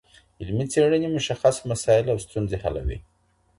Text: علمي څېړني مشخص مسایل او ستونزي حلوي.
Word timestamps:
علمي 0.41 0.65
څېړني 0.71 1.07
مشخص 1.17 1.55
مسایل 1.69 2.05
او 2.13 2.17
ستونزي 2.25 2.57
حلوي. 2.63 2.97